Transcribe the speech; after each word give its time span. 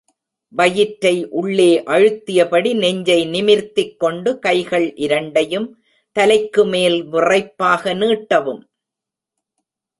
வயிற்றை 0.53 1.27
உள்ளே 1.31 1.83
அழுத்தியபடி 1.85 2.71
நெஞ்சை 2.75 3.19
நிமிர்த்திக் 3.27 3.93
கொண்டு 3.97 4.39
கைகள் 4.39 4.87
இரண்டையும் 4.95 5.69
தலைக்கு 6.15 6.65
மேல் 6.65 6.99
விறைப்பாக 7.11 7.93
நீட்டவும். 7.93 8.61